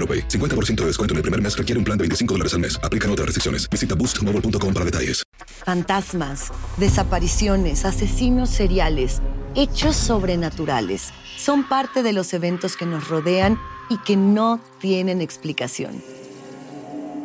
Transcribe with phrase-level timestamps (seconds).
[0.00, 0.28] AroPay.
[0.28, 2.80] 50% de descuento en el primer mes requiere un plan de 25 dólares al mes.
[2.82, 3.68] Aplican otras restricciones.
[3.68, 5.22] Visita boostmobile.com para detalles.
[5.64, 9.20] Fantasmas, desapariciones, asesinos seriales,
[9.54, 16.02] hechos sobrenaturales son parte de los eventos que nos rodean y que no tienen explicación.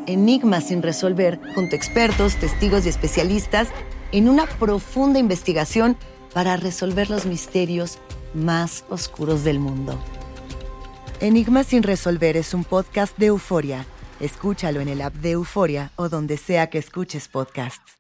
[0.08, 3.70] Enigmas sin resolver, junto a expertos, testigos y especialistas,
[4.12, 5.98] en una profunda investigación
[6.34, 8.00] para resolver los misterios
[8.34, 10.00] más oscuros del mundo.
[11.22, 13.86] Enigmas sin resolver es un podcast de euforia.
[14.20, 17.98] Escúchalo en el app de Euforia o donde sea que escuches podcasts.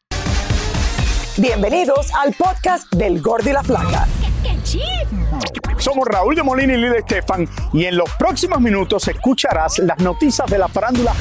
[1.37, 4.07] Bienvenidos al podcast del Gordo y la Flaca.
[5.85, 10.49] Somos Raúl de Molina y Lidia Estefan y en los próximos minutos escucharás las noticias
[10.49, 11.13] de la farándula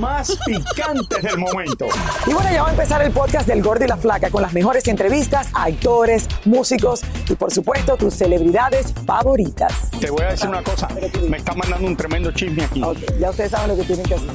[0.00, 1.86] más picantes del momento.
[2.26, 4.52] Y bueno, ya va a empezar el podcast del Gordo y la Flaca con las
[4.52, 9.88] mejores entrevistas a actores, músicos y por supuesto tus celebridades favoritas.
[10.00, 10.88] Te voy a decir una cosa,
[11.28, 12.82] me está mandando un tremendo chisme aquí.
[13.20, 14.30] Ya ustedes saben lo que tienen que hacer.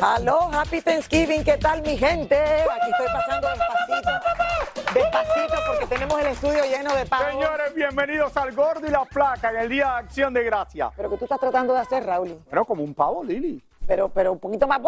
[0.00, 2.36] Aló, Happy Thanksgiving, ¿qué tal mi gente?
[2.36, 4.33] Aquí estoy pasando despacito porque
[6.14, 7.26] tenemos el estudio lleno de pavos.
[7.30, 10.90] Señores, bienvenidos al Gordo y la Flaca en el Día de Acción de Gracia.
[10.96, 12.40] Pero que tú estás tratando de hacer, Raúl.
[12.46, 13.62] Bueno, como un pavo, Lili.
[13.86, 14.80] Pero, pero un poquito más.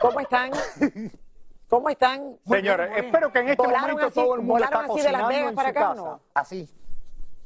[0.00, 0.50] ¿Cómo están?
[1.68, 2.36] ¿Cómo están?
[2.46, 5.12] Señores, espero que en este ¿Volaron momento así- todo el mundo volaron está así de
[5.12, 6.02] Las cocinando Vegas en para su acá o casa.
[6.02, 6.20] no?
[6.34, 6.68] Así.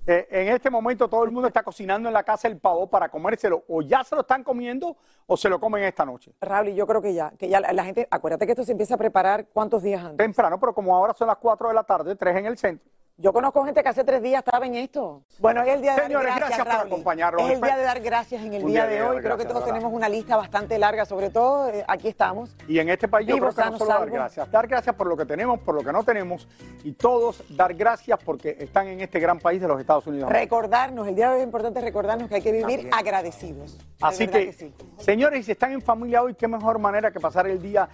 [0.07, 3.09] Eh, en este momento todo el mundo está cocinando en la casa el pavo para
[3.09, 3.65] comérselo.
[3.69, 6.33] O ya se lo están comiendo o se lo comen esta noche.
[6.41, 8.73] Raúl, y yo creo que ya, que ya la, la gente, acuérdate que esto se
[8.73, 10.19] empieza a preparar cuántos días antes.
[10.19, 12.91] Temprano, pero como ahora son las 4 de la tarde, 3 en el centro.
[13.17, 15.23] Yo conozco gente que hace tres días estaba en esto.
[15.39, 17.43] Bueno, es el día de Señores, dar gracias, gracias por acompañarnos.
[17.43, 19.23] Es el día de dar gracias en el Un día día de hoy.
[19.23, 19.73] Creo que todos ¿verdad?
[19.73, 22.57] tenemos una lista bastante larga, sobre todo eh, aquí estamos.
[22.67, 25.17] Y en este país yo creo que no solo dar gracias, dar gracias por lo
[25.17, 26.49] que tenemos, por lo que no tenemos
[26.83, 30.29] y todos dar gracias porque están en este gran país de los Estados Unidos.
[30.29, 33.79] Recordarnos, el día de hoy es importante recordarnos que hay que vivir agradecidos.
[33.79, 34.75] De Así que, sí.
[34.99, 37.89] señores, si están en familia hoy, qué mejor manera que pasar el día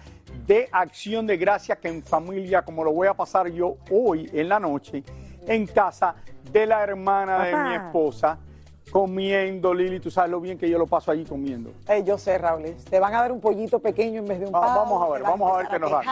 [0.47, 4.49] de acción de gracias que en familia, como lo voy a pasar yo hoy en
[4.49, 5.03] la noche,
[5.47, 6.15] en casa
[6.51, 8.37] de la hermana de mi esposa,
[8.91, 11.71] comiendo, Lili, tú sabes lo bien que yo lo paso allí comiendo.
[11.87, 14.55] Eh, yo sé, Raúl, te van a dar un pollito pequeño en vez de un
[14.55, 14.79] Ah, pavo.
[14.81, 16.03] vamos a ver, vamos a ver qué nos dan.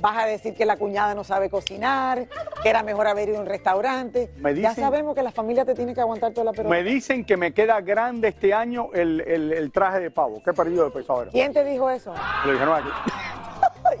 [0.00, 2.26] Vas a decir que la cuñada no sabe cocinar,
[2.62, 4.30] que era mejor haber ido a un restaurante.
[4.38, 6.70] Me ya dicen- sabemos que la familia te tiene que aguantar toda la pelota.
[6.70, 10.52] Me dicen que me queda grande este año el, el- el traje de pavo, he
[10.54, 11.30] perdido de peso ahora.
[11.30, 12.14] ¿Quién te dijo eso?
[12.46, 12.88] Lo dijeron aquí.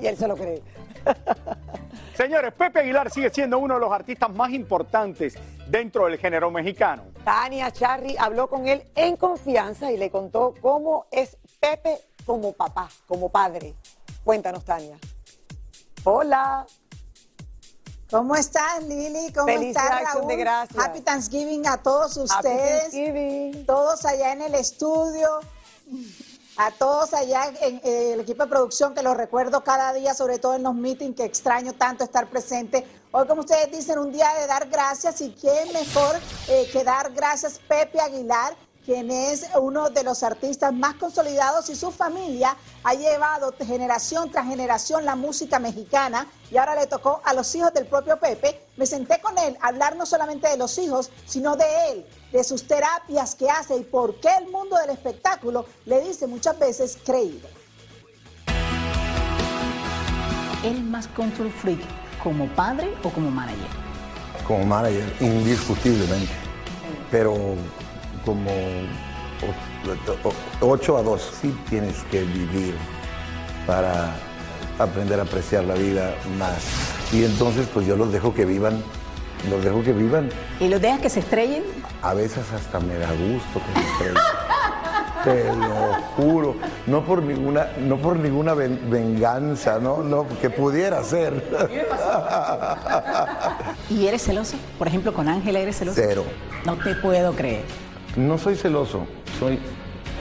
[0.00, 0.62] y él se lo cree.
[2.14, 5.34] Señores, Pepe Aguilar sigue siendo uno de los artistas más importantes
[5.68, 7.04] dentro del género mexicano.
[7.24, 12.88] Tania Charry habló con él en confianza y le contó cómo es Pepe como papá,
[13.06, 13.74] como padre.
[14.24, 14.98] Cuéntanos, Tania.
[16.04, 16.66] Hola.
[18.10, 19.32] ¿Cómo estás, Lili?
[19.32, 20.26] ¿Cómo Feliz estás, Raúl?
[20.26, 20.84] de Gracias.
[20.84, 22.80] Happy Thanksgiving a todos Happy ustedes.
[22.80, 23.66] Thanksgiving.
[23.66, 25.40] Todos allá en el estudio.
[26.56, 30.38] A todos allá en eh, el equipo de producción que los recuerdo cada día, sobre
[30.38, 32.84] todo en los meetings, que extraño tanto estar presente.
[33.12, 36.16] Hoy, como ustedes dicen, un día de dar gracias y quién mejor
[36.48, 41.76] eh, que dar gracias Pepe Aguilar, quien es uno de los artistas más consolidados y
[41.76, 47.34] su familia ha llevado generación tras generación la música mexicana y ahora le tocó a
[47.34, 48.60] los hijos del propio Pepe.
[48.76, 52.42] Me senté con él a hablar no solamente de los hijos, sino de él, de
[52.42, 56.98] sus terapias que hace y por qué el mundo del espectáculo le dice muchas veces
[57.04, 57.48] creído.
[60.62, 61.80] ¿Eres más control freak
[62.22, 63.68] como padre o como manager?
[64.46, 66.32] Como manager, indiscutiblemente.
[67.10, 67.54] Pero
[68.24, 68.50] como
[70.60, 72.74] 8 a 2, sí tienes que vivir
[73.66, 74.14] para
[74.78, 76.58] aprender a apreciar la vida más.
[77.12, 78.82] Y entonces pues yo los dejo que vivan,
[79.50, 80.28] los dejo que vivan.
[80.60, 81.64] ¿Y los dejas que se estrellen?
[82.02, 84.16] A veces hasta me da gusto que se estrellen.
[85.24, 86.56] Te lo juro,
[86.86, 91.44] no por ninguna, no por ninguna ven- venganza, no, no, que pudiera ser.
[93.90, 94.56] ¿Y eres celoso?
[94.78, 96.00] Por ejemplo, con Ángela eres celoso.
[96.02, 96.24] Cero.
[96.64, 97.64] No te puedo creer.
[98.16, 99.06] No soy celoso,
[99.38, 99.58] soy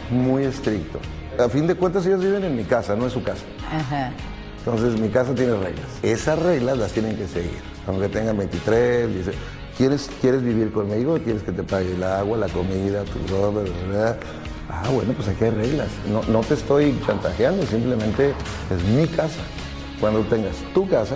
[0.09, 0.99] muy estricto.
[1.39, 3.43] A fin de cuentas ellos viven en mi casa, no en su casa.
[3.71, 4.11] Ajá.
[4.59, 5.85] Entonces mi casa tiene reglas.
[6.03, 7.59] Esas reglas las tienen que seguir.
[7.87, 9.31] Aunque tengan 23, dice,
[9.77, 11.17] ¿quieres, ¿quieres vivir conmigo?
[11.23, 13.61] ¿Quieres que te pague el agua, la comida, tu ropa?
[14.69, 15.87] Ah, bueno, pues aquí hay reglas.
[16.11, 18.33] No, no te estoy chantajeando, simplemente
[18.69, 19.41] es mi casa.
[19.99, 21.15] Cuando tengas tu casa,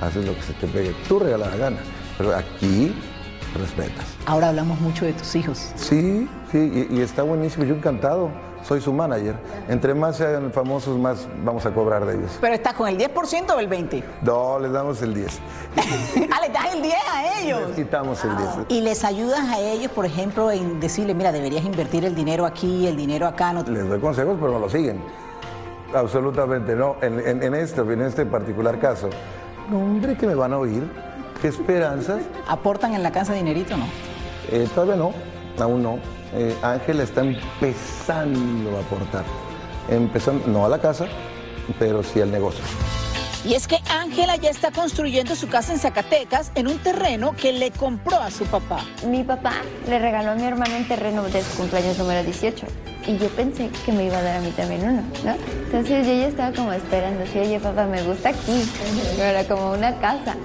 [0.00, 1.78] haces lo que se te pegue tu regalada gana.
[2.18, 2.92] Pero aquí
[3.54, 4.04] respetas.
[4.26, 5.72] Ahora hablamos mucho de tus hijos.
[5.76, 7.64] Sí, sí, y, y está buenísimo.
[7.64, 8.30] Yo encantado.
[8.62, 9.36] Soy su manager.
[9.68, 12.38] Entre más sean famosos, más vamos a cobrar de ellos.
[12.40, 14.02] ¿Pero estás con el 10% o el 20%?
[14.22, 15.40] No, les damos el 10.
[16.30, 17.68] ah, le das el 10 a ellos.
[17.68, 18.48] Les quitamos el 10.
[18.68, 22.86] Y les ayudas a ellos, por ejemplo, en decirle, mira, deberías invertir el dinero aquí,
[22.86, 23.52] el dinero acá.
[23.52, 23.62] No...
[23.62, 25.00] Les doy consejos, pero no lo siguen.
[25.94, 26.96] Absolutamente no.
[27.00, 29.08] En, en, en esto, en este particular caso,
[29.70, 31.09] no, hombre, que me van a oír.
[31.40, 32.20] ¿Qué esperanzas?
[32.46, 33.86] ¿Aportan en la casa dinerito o no?
[34.50, 35.12] Eh, todavía no,
[35.58, 35.98] aún no.
[36.34, 39.24] Eh, Ángela está empezando a aportar.
[39.88, 41.06] Empezando, no a la casa,
[41.78, 42.62] pero sí al negocio.
[43.42, 47.54] Y es que Ángela ya está construyendo su casa en Zacatecas en un terreno que
[47.54, 48.80] le compró a su papá.
[49.06, 49.54] Mi papá
[49.88, 52.66] le regaló a mi hermana un terreno de su cumpleaños número 18
[53.06, 55.34] y yo pensé que me iba a dar a mí también uno, ¿no?
[55.64, 58.68] Entonces yo ya estaba como esperando, sí, oye papá, me gusta aquí,
[59.16, 60.36] pero era como una casa.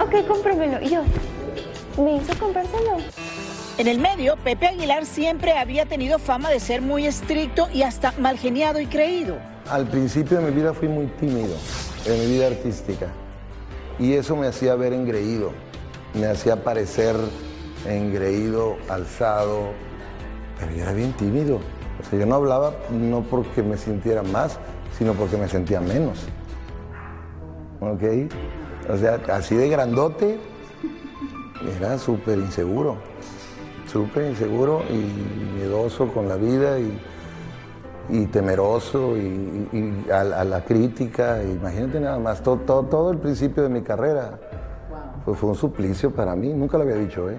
[0.00, 0.80] Ok, cómpramelo.
[0.82, 1.02] Y yo,
[2.02, 2.98] me hizo comprárselo.
[3.78, 8.12] En el medio, Pepe Aguilar siempre había tenido fama de ser muy estricto y hasta
[8.18, 9.36] malgeniado y creído.
[9.70, 11.54] Al principio de mi vida fui muy tímido,
[12.06, 13.08] en mi vida artística.
[13.98, 15.52] Y eso me hacía ver engreído,
[16.14, 17.16] me hacía parecer
[17.86, 19.72] engreído, alzado,
[20.58, 21.56] pero yo era bien tímido.
[22.00, 24.58] O sea, yo no hablaba no porque me sintiera más,
[24.98, 26.26] sino porque me sentía menos.
[27.80, 28.02] ¿Ok?
[28.92, 30.38] O sea, así de grandote,
[31.76, 32.96] era súper inseguro,
[33.86, 36.98] súper inseguro y miedoso con la vida y,
[38.08, 39.20] y temeroso y,
[39.72, 41.42] y- y a, a la crítica.
[41.42, 44.38] Imagínate nada más, todo, todo, todo el principio de mi carrera
[45.24, 47.36] pues fue un suplicio para mí, nunca lo había dicho, ¿eh?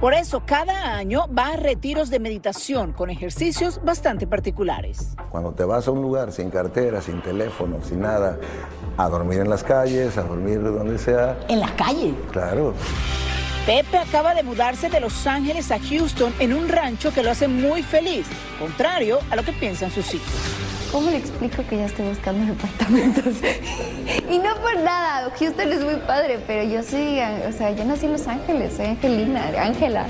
[0.00, 5.14] Por eso, cada año va a retiros de meditación con ejercicios bastante particulares.
[5.30, 8.38] Cuando te vas a un lugar sin cartera, sin teléfono, sin nada,
[8.96, 12.14] a dormir en las calles, a dormir donde sea, ¿En la calle?
[12.32, 12.72] claro.
[13.66, 17.46] Pepe acaba de mudarse de Los Ángeles a Houston en un rancho que lo hace
[17.46, 18.26] muy feliz,
[18.58, 20.32] contrario a lo que piensan sus hijos.
[20.92, 23.36] ¿Cómo le explico que ya estoy buscando departamentos?
[24.28, 28.06] y no por nada, Houston es muy padre, pero yo soy, o sea, yo nací
[28.06, 30.08] en Los Ángeles, soy Angelina, Ángela.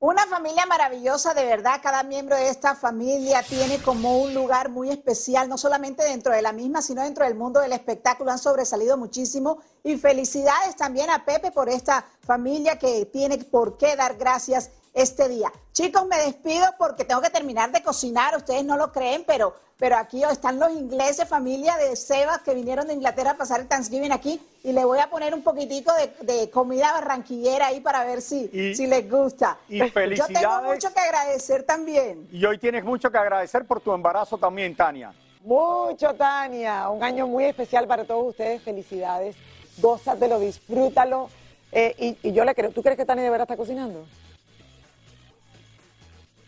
[0.00, 1.78] Una familia maravillosa, de verdad.
[1.80, 6.42] Cada miembro de esta familia tiene como un lugar muy especial, no solamente dentro de
[6.42, 8.32] la misma, sino dentro del mundo del espectáculo.
[8.32, 9.58] Han sobresalido muchísimo.
[9.84, 15.28] Y felicidades también a Pepe por esta familia que tiene por qué dar gracias este
[15.28, 15.50] día.
[15.72, 18.36] Chicos, me despido porque tengo que terminar de cocinar.
[18.36, 22.86] Ustedes no lo creen, pero, pero aquí están los ingleses, familia de Sebas, que vinieron
[22.86, 24.40] de Inglaterra a pasar el Thanksgiving aquí.
[24.64, 28.50] Y le voy a poner un poquitico de, de comida barranquillera ahí para ver si,
[28.52, 29.58] Y- si les gusta.
[29.68, 30.70] y Yo tengo felicidades.
[30.74, 32.28] mucho que agradecer también.
[32.30, 35.14] Y hoy tienes mucho que agradecer por tu embarazo también, Tania.
[35.42, 36.88] Mucho, Tania.
[36.90, 38.62] Un año muy especial para todos ustedes.
[38.62, 39.34] Felicidades.
[39.78, 41.30] Gózatelo, disfrútalo.
[41.72, 42.70] Eh, y, y yo le creo.
[42.70, 44.04] ¿Tú crees que Tania de verdad está cocinando?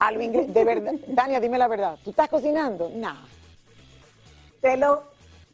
[0.06, 0.92] A lo inglés, de verdad.
[1.16, 1.98] Tania, dime la verdad.
[2.04, 2.90] ¿Tú estás cocinando?
[2.94, 3.14] No.
[4.60, 5.04] Te lo,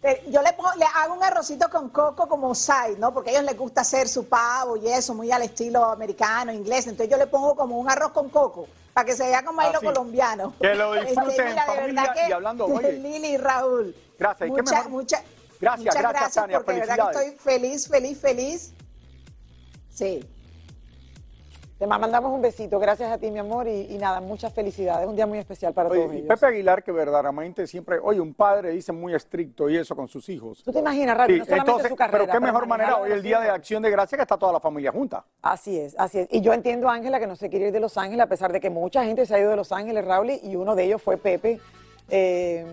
[0.00, 3.12] te- yo le, pongo- le hago un arrocito con coco como side, ¿no?
[3.12, 6.86] Porque a ellos les gusta hacer su pavo y eso, muy al estilo americano, inglés.
[6.86, 9.70] Entonces yo le pongo como un arroz con coco, para que se vea como ahí
[9.72, 9.86] lo Así.
[9.86, 10.54] colombiano.
[10.60, 12.92] Que lo disfruten en mira, de verdad que y hablando, oye.
[12.92, 13.94] Lili y Raúl.
[14.18, 14.90] Gracias, ¿y qué Mucha, mejor?
[14.90, 15.22] mucha,
[15.60, 18.72] Gracias, muchas gracias, Tania, porque de verdad que estoy feliz, feliz, feliz.
[19.92, 20.24] Sí.
[21.80, 25.08] Te mandamos un besito, gracias a ti, mi amor, y, y nada, muchas felicidades.
[25.08, 26.28] Un día muy especial para Oye, todos y ellos.
[26.28, 30.28] Pepe Aguilar, que verdaderamente siempre, oye, un padre dice muy estricto y eso con sus
[30.28, 30.62] hijos.
[30.62, 31.32] ¿Tú te imaginas, Rafi?
[31.32, 32.18] Sí, no solamente entonces, su carrera.
[32.18, 34.52] pero qué para mejor manera hoy el día de acción de gracia que está toda
[34.52, 35.24] la familia junta.
[35.40, 36.28] Así es, así es.
[36.30, 38.60] Y yo entiendo Ángela que no se quiere ir de Los Ángeles, a pesar de
[38.60, 41.16] que mucha gente se ha ido de Los Ángeles, Raúl, y uno de ellos fue
[41.16, 41.60] Pepe.
[42.10, 42.66] Eh,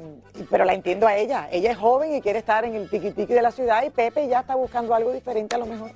[0.49, 1.47] pero la entiendo a ella.
[1.49, 4.27] Ella es joven y quiere estar en el tiki tiki de la ciudad y Pepe
[4.27, 5.91] ya está buscando algo diferente a lo mejor.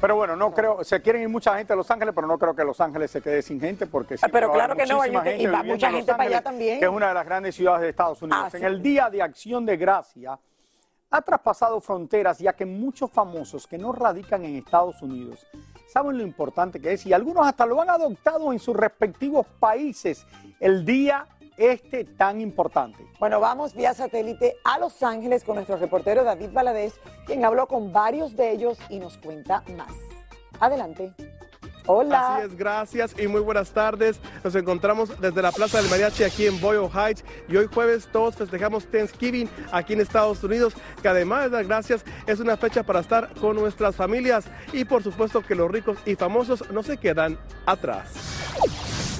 [0.00, 2.54] Pero bueno, no creo, se quieren ir mucha gente a Los Ángeles, pero no creo
[2.54, 5.46] que Los Ángeles se quede sin gente porque sí Ah, pero claro que no, y
[5.46, 6.78] va mucha gente para allá también.
[6.78, 8.42] Que es una de las grandes ciudades de Estados Unidos.
[8.44, 8.66] Ah, en sí.
[8.66, 10.38] el Día de Acción de Gracia
[11.10, 15.46] ha traspasado fronteras ya que muchos famosos que no radican en Estados Unidos
[15.86, 20.26] saben lo importante que es y algunos hasta lo han adoptado en sus respectivos países
[20.58, 23.06] el día este tan importante.
[23.18, 26.94] Bueno, vamos vía satélite a Los Ángeles con nuestro reportero David Valadez,
[27.26, 29.92] quien habló con varios de ellos y nos cuenta más.
[30.60, 31.12] Adelante.
[31.86, 32.36] Hola.
[32.36, 34.18] Así es, gracias y muy buenas tardes.
[34.42, 38.36] Nos encontramos desde la Plaza del Mariachi aquí en Boyle Heights y hoy jueves todos
[38.36, 43.00] festejamos Thanksgiving aquí en Estados Unidos, que además de dar gracias es una fecha para
[43.00, 47.38] estar con nuestras familias y por supuesto que los ricos y famosos no se quedan
[47.66, 49.13] atrás.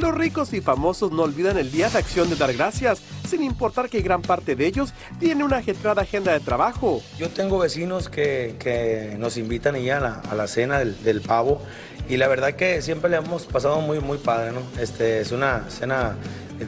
[0.00, 3.90] Los ricos y famosos no olvidan el Día de Acción de Dar Gracias, sin importar
[3.90, 7.02] que gran parte de ellos tiene una ajetreada agenda de trabajo.
[7.18, 11.60] Yo tengo vecinos que, que nos invitan ya a la, cena del, del pavo
[12.08, 14.62] y la verdad que siempre le hemos pasado muy, muy padre, ¿no?
[14.80, 16.16] Este, es una cena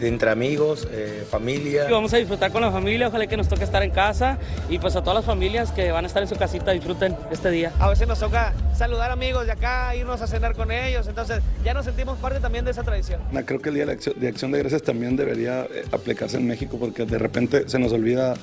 [0.00, 1.88] entre amigos, eh, familia.
[1.88, 4.78] Y vamos a disfrutar con la familia, ojalá que nos toque estar en casa y
[4.78, 7.72] pues a todas las familias que van a estar en su casita disfruten este día.
[7.78, 11.74] A veces nos toca saludar amigos de acá, irnos a cenar con ellos, entonces ya
[11.74, 13.20] nos sentimos parte también de esa tradición.
[13.30, 16.36] No, Creo que el Día de Acción de, Acción de Gracias también debería eh, aplicarse
[16.36, 18.34] en México porque de repente se nos olvida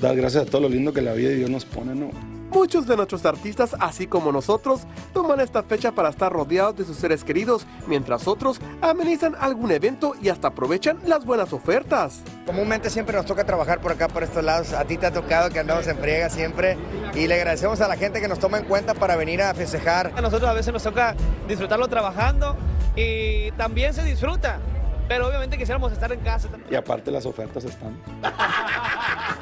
[0.00, 2.10] dar gracias a todo lo lindo que la vida y Dios nos pone, ¿no?
[2.54, 4.82] Muchos de nuestros artistas, así como nosotros,
[5.12, 10.14] toman esta fecha para estar rodeados de sus seres queridos, mientras otros amenizan algún evento
[10.22, 12.22] y hasta aprovechan las buenas ofertas.
[12.46, 14.72] Comúnmente siempre nos toca trabajar por acá, por estos lados.
[14.72, 16.78] A ti te ha tocado que andamos en friega siempre.
[17.14, 20.12] Y le agradecemos a la gente que nos toma en cuenta para venir a festejar.
[20.14, 21.16] A nosotros a veces nos toca
[21.48, 22.56] disfrutarlo trabajando
[22.94, 24.60] y también se disfruta,
[25.08, 26.48] pero obviamente quisiéramos estar en casa.
[26.70, 28.00] Y aparte las ofertas están.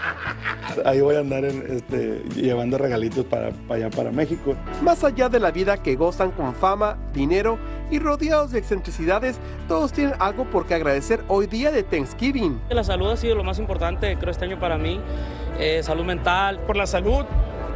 [0.85, 4.55] Ahí voy a andar en, este, llevando regalitos para, para allá, para México.
[4.83, 7.59] Más allá de la vida que gozan con fama, dinero
[7.91, 12.61] y rodeados de excentricidades, todos tienen algo por qué agradecer hoy día de Thanksgiving.
[12.71, 15.01] La salud ha sido lo más importante, creo, este año para mí.
[15.59, 16.61] Eh, salud mental.
[16.67, 17.25] Por la salud,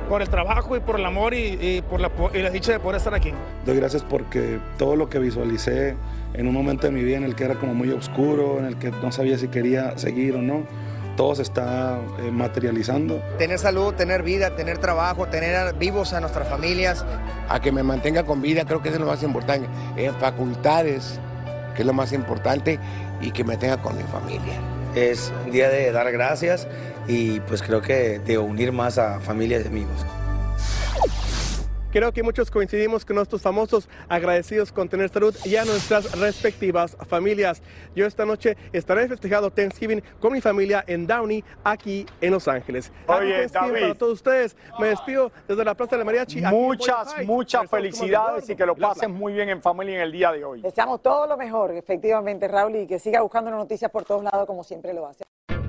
[0.09, 2.81] por el trabajo y por el amor y, y por la, y la dicha de
[2.81, 3.33] poder estar aquí.
[3.65, 5.97] Doy gracias porque todo lo que visualicé
[6.35, 8.77] en un momento de mi vida en el que era como muy oscuro, en el
[8.79, 10.63] que no sabía si quería seguir o no,
[11.17, 13.23] todo se está eh, materializando.
[13.39, 17.05] Tener salud, tener vida, tener trabajo, tener vivos a nuestras familias.
[17.49, 19.69] a que me mantenga con vida, creo que eso es lo más importante.
[19.97, 21.21] En facultades,
[21.75, 22.79] que es lo más importante,
[23.21, 24.59] y que me tenga con mi familia.
[24.95, 26.67] Es un día de dar gracias
[27.07, 30.05] y pues creo que de unir más a familias y amigos.
[31.97, 36.95] Creo que muchos coincidimos con nuestros famosos agradecidos con tener salud y a nuestras respectivas
[37.09, 37.63] familias.
[37.95, 42.93] Yo esta noche estaré festejando Thanksgiving con mi familia en Downey, aquí en Los Ángeles.
[43.07, 43.81] Oye, David.
[43.81, 44.55] para todos ustedes.
[44.79, 46.45] Me despido desde la Plaza del Mariachi.
[46.45, 50.13] aquí en Muchas, muchas felicidades y que lo pasen muy bien en familia en el
[50.13, 50.61] día de hoy.
[50.61, 54.65] Deseamos todo lo mejor, efectivamente, Raúl, y que siga buscando noticias por todos lados como
[54.65, 55.25] siempre lo hace.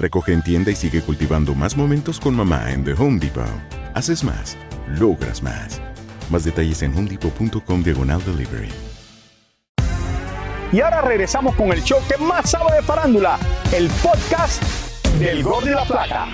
[0.00, 3.44] Recoge en tienda y sigue cultivando más momentos con mamá en The Home Depot.
[3.94, 4.56] Haces más,
[4.98, 5.78] logras más.
[6.30, 8.70] Más detalles en homedepot.com diagonal delivery.
[10.72, 13.38] Y ahora regresamos con el show que más sabe de farándula,
[13.74, 14.62] el podcast
[15.18, 16.28] del Gol de la Plata.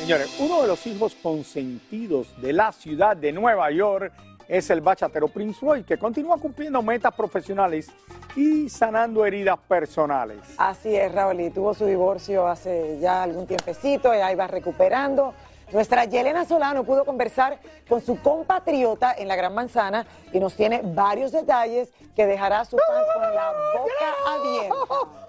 [0.00, 4.12] Señores, uno de los hijos consentidos de la ciudad de Nueva York
[4.50, 7.88] es el bachatero Prince Roy, que continúa cumpliendo metas profesionales
[8.34, 10.40] y sanando heridas personales.
[10.58, 15.34] Así es, Raúl, y tuvo su divorcio hace ya algún tiempecito, y ahí va recuperando.
[15.70, 20.80] Nuestra Yelena Solano pudo conversar con su compatriota en la Gran Manzana y nos tiene
[20.82, 25.20] varios detalles que dejará a sus fans con la boca abierta.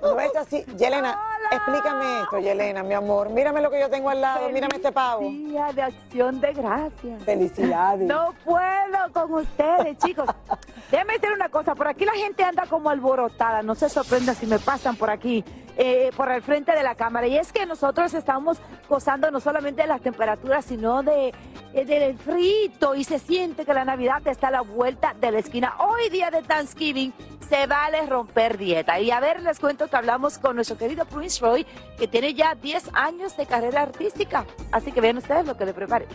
[0.00, 0.64] No es así.
[0.76, 3.30] Yelena, explícame esto, Yelena, mi amor.
[3.30, 5.28] Mírame lo que yo tengo al lado, mírame este pavo.
[5.28, 7.22] Día de acción de gracias.
[7.24, 8.08] Felicidades.
[8.08, 10.28] No puedo con ustedes, chicos.
[10.90, 14.46] Déjenme decir una cosa, por aquí la gente anda como alborotada, no se sorprenda si
[14.46, 15.44] me pasan por aquí,
[15.76, 17.26] eh, por el frente de la cámara.
[17.26, 21.34] Y es que nosotros estamos gozando no solamente de las temperaturas, sino de,
[21.74, 25.38] eh, del frito y se siente que la Navidad está a la vuelta de la
[25.38, 25.74] esquina.
[25.78, 27.12] Hoy día de Thanksgiving
[27.48, 29.00] se vale romper dieta.
[29.00, 31.04] Y a ver, les cuento que hablamos con nuestro querido
[31.40, 31.66] Roy,
[31.98, 34.46] que tiene ya 10 años de carrera artística.
[34.72, 36.06] Así que vean ustedes lo que le preparé.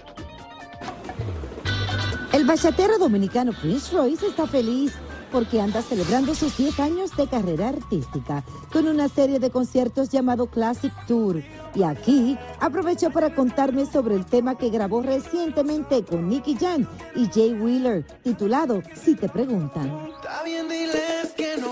[2.31, 4.93] El bachatero dominicano Prince Royce está feliz
[5.33, 10.45] porque anda celebrando sus 10 años de carrera artística con una serie de conciertos llamado
[10.45, 11.43] Classic Tour.
[11.73, 17.27] Y aquí aprovechó para contarme sobre el tema que grabó recientemente con Nicky Jam y
[17.33, 20.07] Jay Wheeler, titulado Si te preguntan.
[20.15, 21.71] Está bien, diles que no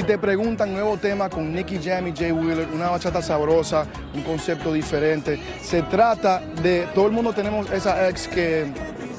[0.00, 4.22] Si te preguntan nuevo tema con Nicky Jam y Jay Wheeler, una bachata sabrosa, un
[4.22, 5.38] concepto diferente.
[5.62, 8.72] Se trata de, todo el mundo tenemos esa ex que...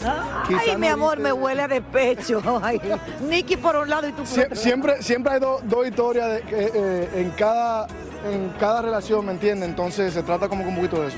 [0.03, 2.41] Ay, no mi amor, dice- me huele a despecho.
[2.63, 2.81] Ay,
[3.29, 4.55] Nicky por un lado y tú por Sie- otro.
[4.55, 7.85] siempre, siempre hay do- dos historias de que, eh, en, cada,
[8.27, 9.69] en cada relación, ¿me entiendes?
[9.69, 11.17] Entonces se trata como un poquito de eso.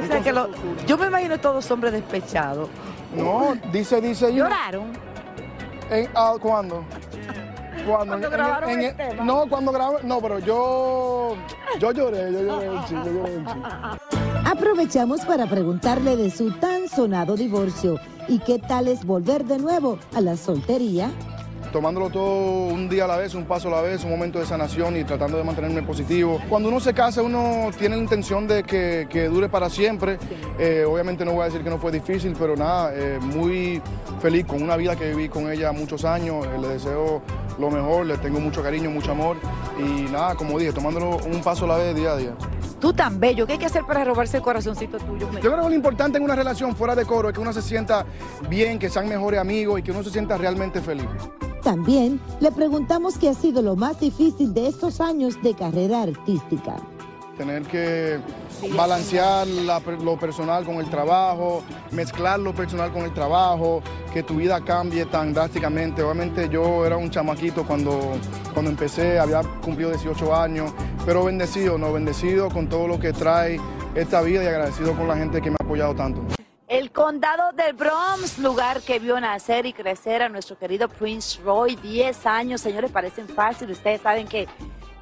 [0.00, 0.50] O sea que lo-
[0.86, 2.68] yo me imagino todos hombres despechados.
[3.16, 4.32] No, dice, dice...
[4.32, 4.84] ¿Lloraron?
[5.90, 6.84] En, ah, ¿Cuándo?
[7.96, 9.24] Cuando En- grabaron en- el tema.
[9.24, 11.34] No, cuando grabé, no, pero yo,
[11.78, 13.68] yo lloré, yo lloré un chico, yo lloré un chico.
[14.44, 17.96] Aprovechamos para preguntarle de su tan sonado divorcio
[18.28, 21.10] y qué tal es volver de nuevo a la soltería.
[21.72, 24.46] Tomándolo todo un día a la vez, un paso a la vez, un momento de
[24.46, 26.40] sanación y tratando de mantenerme positivo.
[26.48, 30.18] Cuando uno se casa, uno tiene la intención de que, que dure para siempre.
[30.58, 33.80] Eh, obviamente no voy a decir que no fue difícil, pero nada, eh, muy
[34.20, 36.44] feliz con una vida que viví con ella muchos años.
[36.44, 37.22] Eh, le deseo
[37.56, 39.36] lo mejor, le tengo mucho cariño, mucho amor.
[39.78, 42.32] Y nada, como dije, tomándolo un paso a la vez, día a día.
[42.80, 45.30] Tú tan bello, ¿qué hay que hacer para robarse el corazoncito tuyo?
[45.34, 47.62] Yo creo que lo importante en una relación fuera de coro es que uno se
[47.62, 48.06] sienta
[48.48, 51.06] bien, que sean mejores amigos y que uno se sienta realmente feliz.
[51.70, 56.74] También le preguntamos qué ha sido lo más difícil de estos años de carrera artística.
[57.38, 58.18] Tener que
[58.74, 64.60] balancear lo personal con el trabajo, mezclar lo personal con el trabajo, que tu vida
[64.64, 66.02] cambie tan drásticamente.
[66.02, 68.00] Obviamente yo era un chamaquito cuando,
[68.52, 70.72] cuando empecé, había cumplido 18 años,
[71.06, 73.60] pero bendecido, no bendecido con todo lo que trae
[73.94, 76.39] esta vida y agradecido con la gente que me ha apoyado tanto.
[76.70, 81.74] El condado del Bronx, lugar que vio nacer y crecer a nuestro querido Prince Roy,
[81.74, 83.78] 10 años, señores, parecen fáciles.
[83.78, 84.46] Ustedes saben que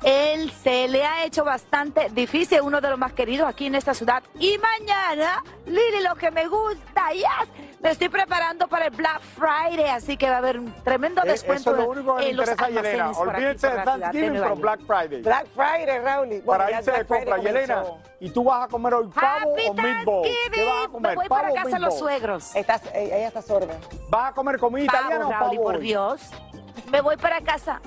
[0.02, 3.92] él se le ha hecho bastante difícil, uno de los más queridos aquí en esta
[3.92, 4.22] ciudad.
[4.40, 9.88] Y mañana, Lili, lo que me gusta, yes, me estoy preparando para el Black Friday,
[9.90, 12.30] así que va a haber un tremendo Eh, descuento Eso es lo único que le
[12.30, 13.10] en los interesa a Yelena.
[13.10, 14.56] Olvídense de Thanksgiving, pero.
[14.56, 15.22] Black Friday.
[15.22, 16.28] Black Friday, Raúl.
[16.28, 17.84] Bueno, Para irse de compra, Yelena.
[18.20, 20.28] ¿Y tú vas a comer hoy pavo o meatballs?
[20.52, 21.10] ¿Qué vas a comer?
[21.10, 22.56] Me voy ¿Pavo para casa de los suegros.
[22.56, 23.74] Estás, eh, ella está sorda.
[24.08, 25.78] ¿Vas a comer comida italiana o pavo por?
[25.78, 26.20] Dios.
[26.90, 27.80] Me voy para casa.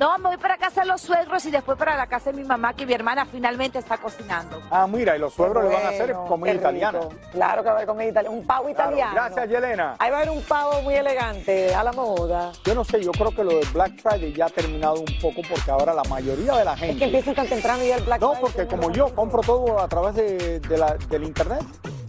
[0.00, 2.42] No, me voy para casa de los suegros y después para la casa de mi
[2.48, 4.62] mamá, que mi hermana finalmente está cocinando.
[4.70, 7.00] Ah, mira, y los suegros le van a hacer Bueno, comida italiana.
[7.32, 8.34] Claro que va a haber comida italiana.
[8.34, 9.12] Un pavo Claro, italiano.
[9.14, 9.96] Gracias, Yelena.
[9.98, 12.50] Ahí va a haber un pavo muy elegante, a la moda.
[12.64, 15.42] Yo no sé, yo creo que lo de Black Friday ya ha terminado un poco
[15.46, 16.92] porque ahora la mayoría de la gente...
[16.94, 18.40] Es que empiezan tan temprano ya el Black No, Friday.
[18.40, 21.60] porque que uno como no- yo compro todo a través de, de la- del internet,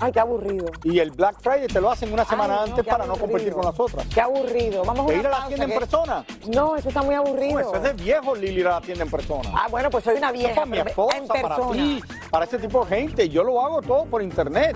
[0.02, 0.66] Ay, qué aburrido.
[0.84, 3.54] Y el Black Friday te lo hacen una semana Ay, no, antes para no competir
[3.54, 4.06] con las otras.
[4.08, 4.84] Qué aburrido.
[4.84, 6.26] Vamos a ¿De una ir a la pausa, tienda en persona?
[6.54, 7.54] No, eso está muy aburrido.
[7.54, 9.50] No, eso es de viejo, Lili, ir a la tienda en persona.
[9.54, 10.56] Ah, bueno, pues soy una Eso es vieja.
[10.56, 13.30] para mi esposa, en para ti, para ese tipo de gente.
[13.30, 14.76] Yo lo hago todo por internet.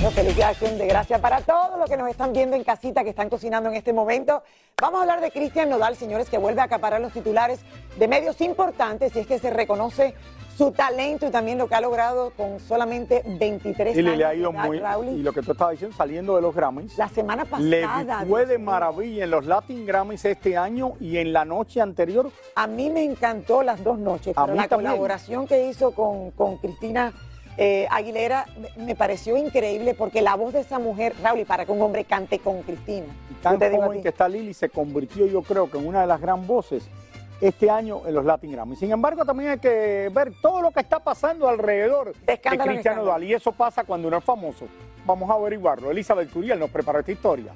[0.00, 2.64] Bueno, feliz día de acción de gracias para todos los que nos están viendo en
[2.64, 4.42] casita, que están cocinando en este momento.
[4.80, 7.60] Vamos a hablar de Cristian Nodal, señores, que vuelve a acaparar los titulares
[7.98, 10.14] de medios importantes y es que se reconoce
[10.56, 14.10] su talento y también lo que ha logrado con solamente 23 Y años.
[14.12, 14.78] le, le ha ido muy.
[14.78, 16.96] Y lo que tú estabas diciendo, saliendo de los Grammys.
[16.96, 18.20] La semana Le pasada.
[18.26, 22.30] fue Dios de maravilla en los Latin Grammys este año y en la noche anterior.
[22.54, 24.90] A mí me encantó las dos noches, A pero mí la también.
[24.92, 27.12] colaboración que hizo con, con Cristina
[27.56, 31.72] eh, Aguilera me, pareció increíble porque la voz de esa mujer, Raúl, y para que
[31.72, 33.06] un hombre cante con Cristina.
[33.42, 36.06] Tan digo a joven que está Lili se convirtió, yo creo, que en una de
[36.06, 36.88] las gran voces
[37.40, 38.78] este año en los Latin Grammys.
[38.78, 43.04] Sin embargo, también hay que ver todo lo que está pasando alrededor de, Cristiano.
[43.04, 43.24] Nodal.
[43.24, 44.66] Y eso pasa cuando uno es famoso.
[45.06, 45.90] Vamos a averiguarlo.
[45.90, 47.52] Elizabeth Curiel nos preparó esta historia.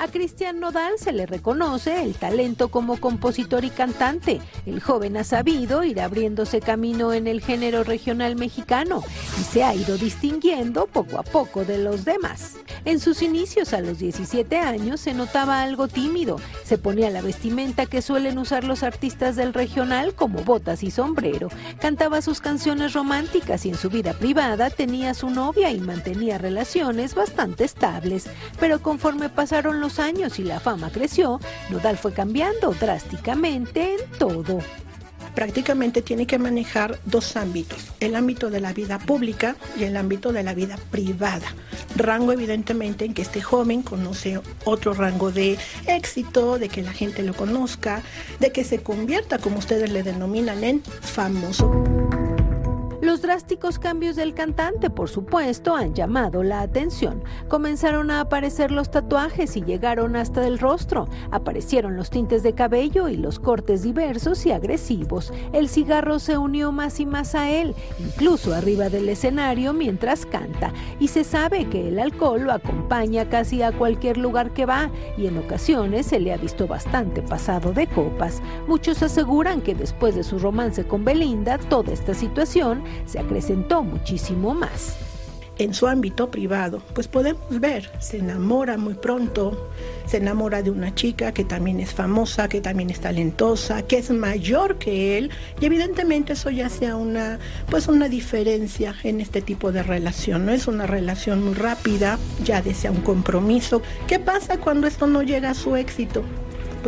[0.00, 4.40] A Cristian Nodal se le reconoce el talento como compositor y cantante.
[4.64, 9.02] El joven ha sabido ir abriéndose camino en el género regional mexicano
[9.40, 12.58] y se ha ido distinguiendo poco a poco de los demás.
[12.84, 16.40] En sus inicios a los 17 años se notaba algo tímido.
[16.62, 21.48] Se ponía la vestimenta que suelen usar los artistas del regional como botas y sombrero.
[21.80, 27.16] Cantaba sus canciones románticas y en su vida privada tenía su novia y mantenía relaciones
[27.16, 28.26] bastante estables.
[28.60, 34.60] Pero conforme pasaron los años y la fama creció, Nodal fue cambiando drásticamente en todo.
[35.38, 40.32] prácticamente tiene que manejar dos ámbitos, el ámbito de la vida pública y el ámbito
[40.32, 41.46] de la vida privada.
[41.94, 47.22] Rango evidentemente en que este joven conoce otro rango de éxito, de que la gente
[47.22, 48.02] lo conozca,
[48.40, 52.07] de que se convierta, como ustedes le denominan, en famoso.
[53.00, 57.22] Los drásticos cambios del cantante, por supuesto, han llamado la atención.
[57.46, 61.06] Comenzaron a aparecer los tatuajes y llegaron hasta el rostro.
[61.30, 65.32] Aparecieron los tintes de cabello y los cortes diversos y agresivos.
[65.52, 70.72] El cigarro se unió más y más a él, incluso arriba del escenario mientras canta.
[70.98, 75.28] Y se sabe que el alcohol lo acompaña casi a cualquier lugar que va y
[75.28, 78.42] en ocasiones se le ha visto bastante pasado de copas.
[78.66, 84.54] Muchos aseguran que después de su romance con Belinda, toda esta situación se acrecentó muchísimo
[84.54, 84.96] más.
[85.58, 89.70] En su ámbito privado, pues podemos ver, se enamora muy pronto,
[90.06, 94.10] se enamora de una chica que también es famosa, que también es talentosa, que es
[94.10, 99.72] mayor que él, y evidentemente eso ya sea una, pues una diferencia en este tipo
[99.72, 100.46] de relación.
[100.46, 103.82] No es una relación muy rápida, ya desea un compromiso.
[104.06, 106.22] ¿Qué pasa cuando esto no llega a su éxito?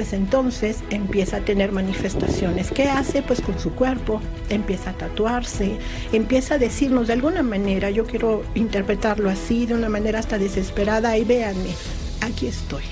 [0.00, 2.70] Pues entonces empieza a tener manifestaciones.
[2.70, 3.20] ¿Qué hace?
[3.20, 5.76] Pues con su cuerpo, empieza a tatuarse,
[6.10, 11.18] empieza a decirnos de alguna manera, yo quiero interpretarlo así, de una manera hasta desesperada,
[11.18, 11.74] y véanme,
[12.22, 12.84] aquí estoy.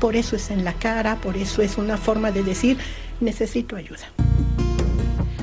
[0.00, 2.76] Por eso es en la cara, por eso es una forma de decir,
[3.20, 4.19] necesito ayuda.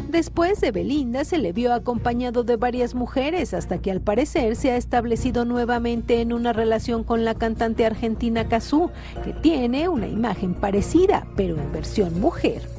[0.10, 4.72] Después de Belinda se le vio acompañado de varias mujeres hasta que al parecer se
[4.72, 8.90] ha establecido nuevamente en una relación con la cantante argentina Cazú,
[9.26, 12.77] que tiene una imagen parecida, pero en versión mujer.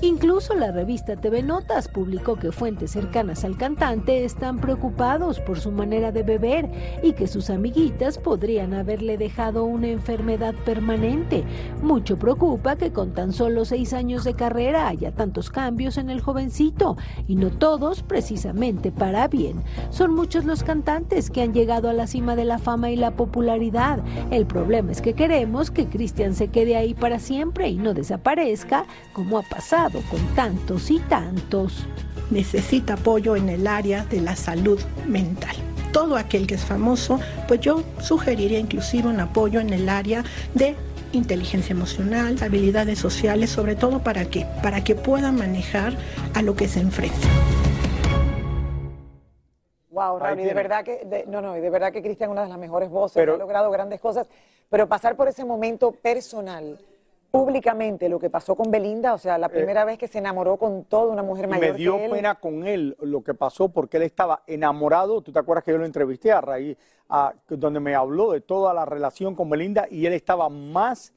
[0.00, 5.72] Incluso la revista TV Notas publicó que fuentes cercanas al cantante están preocupados por su
[5.72, 6.70] manera de beber
[7.02, 11.42] y que sus amiguitas podrían haberle dejado una enfermedad permanente.
[11.82, 16.20] Mucho preocupa que con tan solo seis años de carrera haya tantos cambios en el
[16.20, 19.64] jovencito y no todos precisamente para bien.
[19.90, 23.16] Son muchos los cantantes que han llegado a la cima de la fama y la
[23.16, 23.98] popularidad.
[24.30, 28.86] El problema es que queremos que Cristian se quede ahí para siempre y no desaparezca
[29.12, 31.86] como ha pasado con tantos y tantos.
[32.30, 35.56] Necesita apoyo en el área de la salud mental.
[35.92, 40.22] Todo aquel que es famoso, pues yo sugeriría inclusive un apoyo en el área
[40.54, 40.76] de
[41.12, 44.46] inteligencia emocional, habilidades sociales, sobre todo para qué?
[44.62, 45.94] Para que pueda manejar
[46.34, 47.16] a lo que se enfrenta.
[49.90, 52.32] Wow, Raúl, y de verdad que, de- no, no, y de verdad que Cristian es
[52.32, 54.28] una de las mejores voces, Pero- ha logrado grandes cosas,
[54.68, 56.78] pero pasar por ese momento personal,
[57.30, 60.84] públicamente, lo que pasó con Belinda, o sea, la primera vez que se enamoró con
[60.84, 62.10] toda una mujer Eh, mayor me dio que él.
[62.10, 65.20] pena con él lo que pasó porque él estaba enamorado.
[65.20, 66.76] ¿Tú te acuerdas que yo lo entrevisté a raíz,
[67.08, 71.12] a- donde me habló de toda la relación con Belinda y él estaba más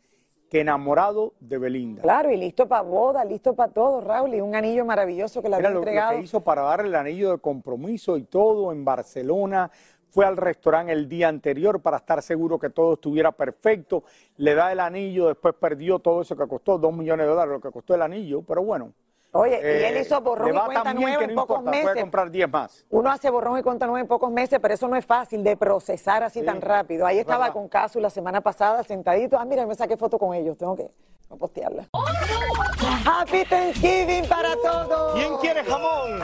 [0.50, 2.02] que enamorado de Belinda?
[2.02, 5.56] Claro, y listo para boda, listo para todo, Raúl, y un anillo maravilloso que le
[5.56, 6.18] había lo, lo entregado.
[6.18, 9.72] que hizo para darle el anillo de compromiso y todo en Barcelona.
[10.12, 14.04] Fue al restaurante el día anterior para estar seguro que todo estuviera perfecto.
[14.36, 17.62] Le da el anillo, después perdió todo eso que costó, dos millones de dólares, lo
[17.62, 18.42] que costó el anillo.
[18.42, 18.92] Pero bueno,
[19.34, 21.86] Oye, y él hizo borrón y cuenta bien nueva que en no pocos importa, puede
[21.86, 22.02] meses.
[22.04, 22.86] comprar 10 más.
[22.90, 25.56] Uno hace borrón y cuenta nueva en pocos meses, pero eso no es fácil de
[25.56, 27.06] procesar así tan rápido.
[27.06, 27.54] Ahí estaba verdad.
[27.54, 29.40] con Casu la semana pasada sentadito.
[29.40, 30.58] Ah, mira, me saqué foto con ellos.
[30.58, 30.90] Tengo que
[31.40, 31.88] postearla.
[33.06, 35.14] Happy Thanksgiving para todos.
[35.14, 36.20] ¿Quién quiere jamón?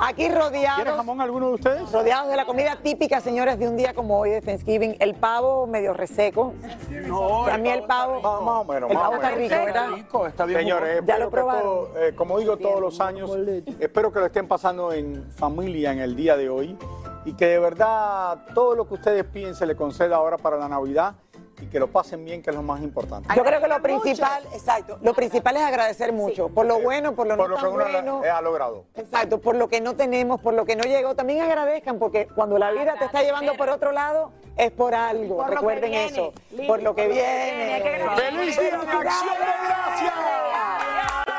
[0.00, 0.76] Aquí rodeados.
[0.82, 1.90] ¿Quiere jamón alguno de ustedes?
[1.92, 4.96] Rodeados de la comida típica, señores, de un día como hoy de Thanksgiving.
[5.00, 6.54] El pavo medio reseco.
[7.50, 8.20] a mí el pavo.
[8.20, 10.46] Más o menos, el pavo está rico, ¿verdad?
[10.46, 11.88] Señores, ya lo probaron.
[11.96, 13.30] eh, como digo todos los años,
[13.80, 16.76] espero que lo estén pasando en familia en el día de hoy
[17.24, 21.14] y que de verdad todo lo que ustedes piensen le conceda ahora para la Navidad
[21.60, 23.28] y que lo pasen bien, que es lo más importante.
[23.36, 27.26] Yo creo que lo principal, exacto, lo principal es agradecer mucho por lo bueno, por
[27.28, 28.22] lo Por no lo que uno bueno.
[28.32, 28.84] ha logrado.
[28.96, 32.58] Exacto, por lo que no tenemos, por lo que no llegó, también agradezcan, porque cuando
[32.58, 35.36] la vida te está llevando por otro lado, es por algo.
[35.36, 38.10] Por Recuerden viene, eso, Lili, por lo que por lo que viene.
[38.16, 40.91] ¡Feliz Día de Acción de Gracias!